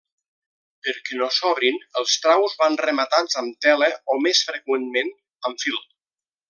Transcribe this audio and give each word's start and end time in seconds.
Perquè 0.85 1.17
no 1.19 1.27
s'obrin, 1.35 1.77
els 2.01 2.15
traus 2.25 2.57
van 2.63 2.79
rematats 2.83 3.41
amb 3.45 3.61
tela 3.67 3.93
o 4.15 4.19
més 4.29 4.45
freqüentment 4.49 5.17
amb 5.51 5.67
fil. 5.67 5.83